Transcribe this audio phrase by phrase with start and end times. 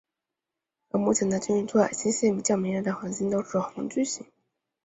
[0.89, 4.25] 而目前在鲸鱼座矮星系里较明亮恒星都是红巨星。